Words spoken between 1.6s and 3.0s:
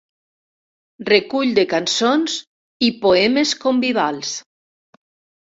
cançons i